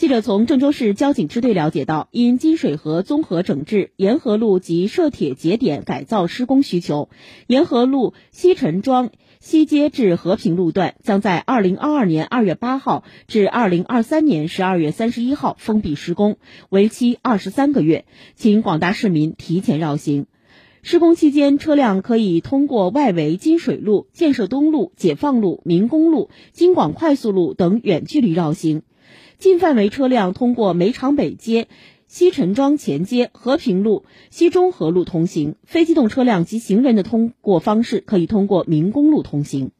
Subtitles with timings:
[0.00, 7.10] 记者从郑州市交警支队了解到，因金水河综合整治沿河路及涉铁节点改造施工需求，
[7.46, 9.10] 沿河路西陈庄
[9.40, 16.38] 西街至和平路段将在二零二二年二月八号至二零二三年十二月三十一号封闭施工，
[16.70, 20.24] 为期二十三个月，请广大市民提前绕行。
[20.82, 28.80] 施工期间，车辆可以通过外围金水路、建设东路、解放路、民工路、京广快速路等远距离绕行。
[29.38, 31.68] 近范围车辆通过煤厂北街、
[32.06, 39.70] 西陈庄前街、和平路、西中河路通行；非机动车辆及行人的通过方式可以通过民工路通行。